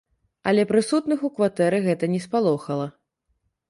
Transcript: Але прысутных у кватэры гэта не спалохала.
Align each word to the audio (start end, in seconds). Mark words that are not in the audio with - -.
Але 0.51 0.63
прысутных 0.71 1.19
у 1.31 1.33
кватэры 1.37 1.85
гэта 1.87 2.13
не 2.17 2.25
спалохала. 2.27 2.93